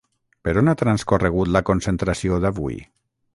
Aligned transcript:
Per 0.47 0.53
on 0.61 0.71
ha 0.71 0.75
transcorregut 0.79 1.51
la 1.57 1.61
concentració 1.69 2.41
d'avui? 2.47 2.81